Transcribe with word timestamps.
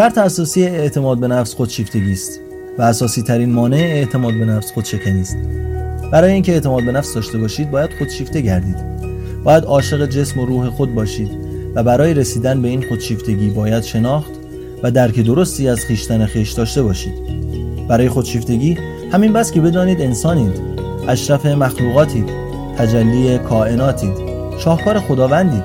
شرط 0.00 0.18
اساسی 0.18 0.62
اعتماد 0.62 1.18
به 1.18 1.28
نفس 1.28 1.54
خودشیفتگی 1.54 2.12
است 2.12 2.40
و 2.78 2.82
اساسی 2.82 3.22
ترین 3.22 3.52
مانع 3.52 3.76
اعتماد 3.76 4.34
به 4.34 4.44
نفس 4.44 4.72
خودشکنی 4.72 5.20
است. 5.20 5.36
برای 6.12 6.32
اینکه 6.32 6.52
اعتماد 6.52 6.84
به 6.84 6.92
نفس 6.92 7.14
داشته 7.14 7.38
باشید 7.38 7.70
باید 7.70 7.90
خودشیفته 7.98 8.40
گردید. 8.40 8.76
باید 9.44 9.64
عاشق 9.64 10.06
جسم 10.06 10.40
و 10.40 10.46
روح 10.46 10.70
خود 10.70 10.94
باشید 10.94 11.30
و 11.74 11.82
برای 11.82 12.14
رسیدن 12.14 12.62
به 12.62 12.68
این 12.68 12.88
خودشیفتگی 12.88 13.50
باید 13.50 13.82
شناخت 13.82 14.30
و 14.82 14.90
درک 14.90 15.20
درستی 15.20 15.68
از 15.68 15.84
خیشتن 15.84 16.26
خیش 16.26 16.52
داشته 16.52 16.82
باشید. 16.82 17.14
برای 17.88 18.08
خودشیفتگی 18.08 18.78
همین 19.12 19.32
بس 19.32 19.52
که 19.52 19.60
بدانید 19.60 20.00
انسانید 20.00 20.60
اشرف 21.08 21.46
مخلوقاتید 21.46 22.30
تجلی 22.78 23.38
کائناتید 23.38 24.14
شاهکار 24.58 25.00
خداوندید. 25.00 25.64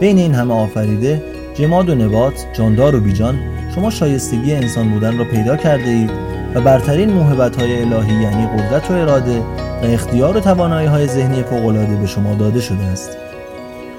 بین 0.00 0.18
این 0.18 0.34
همه 0.34 0.54
آفریده 0.54 1.31
جماد 1.54 1.88
و 1.88 1.94
نبات 1.94 2.46
جاندار 2.52 2.96
و 2.96 3.00
بیجان 3.00 3.38
شما 3.74 3.90
شایستگی 3.90 4.54
انسان 4.54 4.88
بودن 4.88 5.18
را 5.18 5.24
پیدا 5.24 5.56
کرده 5.56 5.90
اید 5.90 6.10
و 6.54 6.60
برترین 6.60 7.10
موهبت 7.10 7.56
های 7.56 7.82
الهی 7.82 8.22
یعنی 8.22 8.46
قدرت 8.46 8.90
و 8.90 8.94
اراده 8.94 9.38
و 9.82 9.84
اختیار 9.84 10.36
و 10.36 10.40
توانایی 10.40 10.88
های 10.88 11.06
ذهنی 11.06 11.42
فوقالعاده 11.42 11.96
به 11.96 12.06
شما 12.06 12.34
داده 12.34 12.60
شده 12.60 12.84
است. 12.84 13.16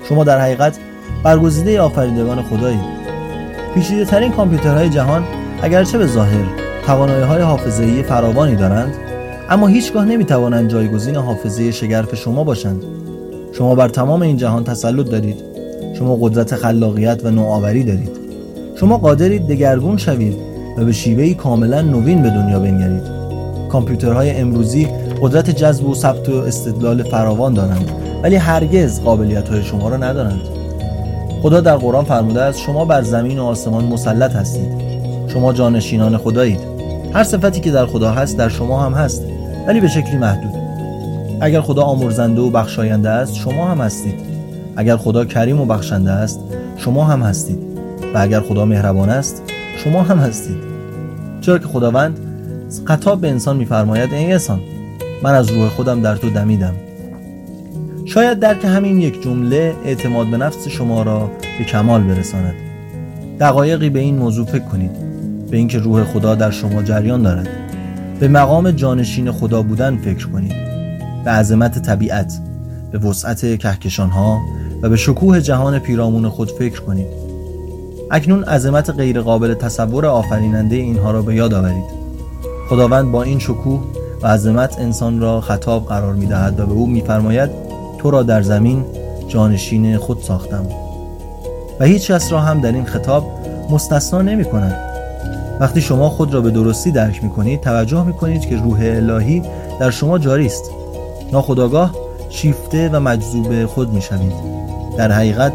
شما 0.10 0.24
در 0.24 0.40
حقیقت 0.40 0.78
برگزیده 1.24 1.82
آفریدگان 1.82 2.44
خدایید 2.44 3.04
پیچیده 3.74 4.06
ترین 4.06 4.32
کامپیوترهای 4.32 4.90
جهان 4.90 5.24
اگرچه 5.62 5.98
به 5.98 6.08
ظاهر 6.08 6.46
توانایی 6.86 7.24
های 7.24 7.42
حافظه‌ای 7.42 8.04
فراوانی 8.04 8.56
دارند 8.56 8.96
اما 9.50 9.68
هیچگاه 9.68 10.06
نمی‌توانند 10.06 10.70
جایگزین 10.70 11.16
حافظه 11.16 11.72
شگرف 11.72 12.16
شما 12.16 12.44
باشند. 12.44 12.84
شما 13.52 13.76
بر 13.76 13.90
تمام 13.90 14.22
این 14.22 14.38
جهان 14.38 14.64
تسلط 14.64 15.10
دارید. 15.10 15.53
شما 15.94 16.18
قدرت 16.22 16.56
خلاقیت 16.56 17.22
و 17.24 17.32
نوآوری 17.32 17.84
دارید. 17.84 18.12
شما 18.76 18.98
قادرید 18.98 19.48
دگرگون 19.48 19.98
شوید 19.98 20.36
و 20.78 20.86
به 20.86 20.92
شیوهی 20.92 21.34
کاملا 21.34 21.82
نوین 21.82 22.22
به 22.22 22.30
دنیا 22.30 22.60
بنگرید. 22.60 23.04
کامپیوترهای 23.70 24.32
امروزی 24.32 24.88
قدرت 25.22 25.50
جذب 25.50 25.88
و 25.88 25.96
ثبت 25.96 26.30
و 26.30 26.34
استدلال 26.34 27.04
فراوان 27.04 27.54
دارند 27.54 27.92
ولی 28.24 28.36
هرگز 28.36 29.02
قابلیت 29.02 29.50
های 29.50 29.64
شما 29.64 29.90
را 29.90 29.98
ندارند. 29.98 30.42
خدا 31.42 31.62
در 31.62 31.78
قرآن 31.78 32.06
فرموده 32.06 32.42
است 32.42 32.60
شما 32.60 32.86
بر 32.86 33.02
زمین 33.02 33.40
و 33.40 33.44
آسمان 33.44 33.86
مسلط 33.86 34.32
هستید. 34.36 34.72
شما 35.28 35.54
جانشینان 35.54 36.18
خدایید. 36.18 36.60
هر 37.14 37.24
صفتی 37.24 37.62
که 37.62 37.72
در 37.72 37.86
خدا 37.86 38.12
هست 38.12 38.38
در 38.38 38.50
شما 38.50 38.82
هم 38.82 38.94
هست 38.94 39.24
ولی 39.68 39.80
به 39.80 39.88
شکلی 39.88 40.18
محدود. 40.18 40.54
اگر 41.42 41.62
خدا 41.62 41.82
آمرزنده 41.82 42.42
و 42.42 42.50
بخشاینده 42.50 43.10
است 43.10 43.36
شما 43.36 43.68
هم 43.68 43.82
هستید. 43.82 44.33
اگر 44.76 44.98
خدا 44.98 45.26
کریم 45.26 45.62
و 45.62 45.66
بخشنده 45.66 46.12
است 46.12 46.40
شما 46.78 47.06
هم 47.06 47.22
هستید. 47.22 47.60
و 48.14 48.18
اگر 48.22 48.40
خدا 48.40 48.66
مهربان 48.66 49.10
است 49.10 49.44
شما 49.84 50.04
هم 50.04 50.18
هستید. 50.18 50.58
چرا 51.42 51.58
که 51.58 51.68
خداوند 51.68 52.20
خطاب 52.86 53.22
به 53.22 53.30
انسان 53.30 53.58
میفرماید 53.58 54.14
ای 54.14 54.32
انسان 54.32 54.60
من 55.24 55.34
از 55.34 55.50
روح 55.50 55.68
خودم 55.68 56.02
در 56.02 56.16
تو 56.16 56.30
دمیدم. 56.30 56.74
شاید 58.06 58.40
درک 58.40 58.66
همین 58.66 59.02
یک 59.02 59.24
جمله 59.24 59.74
اعتماد 59.86 60.28
به 60.28 60.38
نفس 60.38 60.68
شما 60.68 61.04
را 61.04 61.32
به 61.58 61.64
کمال 61.64 62.04
برساند. 62.04 62.54
دقایقی 63.40 63.90
به 63.90 64.00
این 64.00 64.18
موضوع 64.18 64.46
فکر 64.46 64.64
کنید. 64.64 64.92
به 65.52 65.58
اینکه 65.58 65.80
روح 65.80 66.04
خدا 66.04 66.36
در 66.36 66.52
شما 66.52 66.84
جریان 66.84 67.22
دارد. 67.22 67.48
به 68.20 68.28
مقام 68.28 68.72
جانشین 68.72 69.32
خدا 69.32 69.62
بودن 69.62 69.98
فکر 69.98 70.28
کنید. 70.28 70.54
به 71.26 71.32
عظمت 71.32 71.80
طبیعت. 71.80 72.40
به 72.94 73.00
وسعت 73.00 73.60
کهکشان 73.60 74.10
ها 74.10 74.42
و 74.82 74.90
به 74.90 74.96
شکوه 74.96 75.42
جهان 75.42 75.80
پیرامون 75.80 76.30
خود 76.30 76.52
فکر 76.52 76.82
کنید. 76.82 77.08
اکنون 78.12 78.44
عظمت 78.44 78.90
غیرقابل 78.90 79.54
تصور 79.54 80.06
آفریننده 80.06 80.76
اینها 80.76 81.12
را 81.12 81.22
به 81.22 81.36
یاد 81.36 81.54
آورید. 81.54 81.84
خداوند 82.70 83.12
با 83.12 83.24
این 83.24 83.40
شکوه 83.40 83.84
و 84.22 84.28
عظمت 84.28 84.80
انسان 84.80 85.20
را 85.20 85.42
خطاب 85.42 85.86
قرار 85.86 86.14
می 86.14 86.26
دهد 86.26 86.60
و 86.60 86.66
به 86.66 86.74
او 86.74 86.88
میفرماید 86.88 87.50
تو 87.98 88.12
را 88.12 88.24
در 88.24 88.42
زمین 88.42 88.86
جانشین 89.28 89.98
خود 89.98 90.22
ساختم. 90.22 90.66
و 91.80 91.86
هیچ 91.86 92.12
کس 92.12 92.32
را 92.32 92.40
هم 92.40 92.62
در 92.62 92.72
این 92.72 92.86
خطاب 92.86 93.26
مستثنا 93.70 94.22
نمی 94.22 94.46
کند 94.46 94.76
وقتی 95.60 95.82
شما 95.82 96.10
خود 96.10 96.34
را 96.34 96.42
به 96.42 96.52
درستی 96.52 96.92
درک 96.92 97.24
می 97.24 97.30
کنید 97.30 97.62
توجه 97.62 98.04
می 98.04 98.14
کنید 98.14 98.42
که 98.42 98.58
روح 98.58 98.80
الهی 98.82 99.42
در 99.80 99.92
شما 99.92 100.20
جاری 100.20 100.46
است. 100.46 100.64
ناخداگاه 101.32 102.03
شیفته 102.34 102.90
و 102.90 103.00
مجذوب 103.00 103.66
خود 103.66 103.94
می 103.94 104.02
شوید 104.02 104.34
در 104.98 105.12
حقیقت 105.12 105.54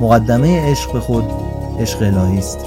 مقدمه 0.00 0.70
عشق 0.70 0.92
به 0.92 1.00
خود 1.00 1.24
عشق 1.80 2.02
الهی 2.02 2.38
است. 2.38 2.58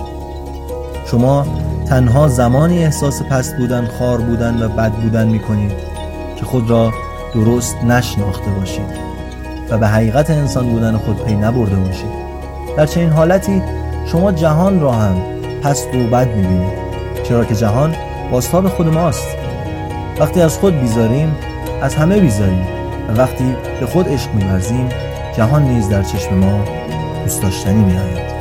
شما 1.06 1.46
تنها 1.90 2.28
زمانی 2.28 2.84
احساس 2.84 3.22
پست 3.22 3.58
بودن 3.58 3.88
خار 4.00 4.22
بودن 4.22 4.64
و 4.64 4.68
بد 4.70 4.92
بودن 4.92 5.28
می 5.28 5.40
کنید 5.40 5.72
که 6.36 6.46
خود 6.46 6.70
را 6.70 6.92
درست 7.34 7.78
نشناخته 7.84 8.52
باشید 8.52 9.10
و 9.70 9.78
به 9.78 9.88
حقیقت 9.88 10.30
انسان 10.30 10.70
بودن 10.70 10.98
خود 10.98 11.26
پی 11.26 11.36
نبرده 11.36 11.76
باشید. 11.76 12.30
در 12.78 12.86
چنین 12.86 13.10
حالتی 13.10 13.62
شما 14.06 14.32
جهان 14.32 14.80
را 14.80 14.92
هم 14.92 15.16
پست 15.64 15.96
و 15.96 16.08
بد 16.08 16.28
می‌بینید 16.28 16.74
چرا 17.24 17.46
که 17.46 17.56
جهان 17.56 17.96
باستاب 18.32 18.68
خود 18.68 18.88
ماست. 18.88 19.28
وقتی 20.20 20.42
از 20.42 20.58
خود 20.58 20.80
بیزاریم 20.82 21.36
از 21.82 21.96
همه 21.96 22.20
بیزاریم. 22.20 22.79
و 23.10 23.12
وقتی 23.12 23.56
به 23.80 23.86
خود 23.86 24.10
عشق 24.10 24.34
میورزیم 24.34 24.90
جهان 25.38 25.64
نیز 25.64 25.90
در 25.90 26.04
چشم 26.04 26.36
ما 26.36 26.66
دوست 27.24 27.42
داشتنی 27.42 27.84
میآید. 27.84 28.39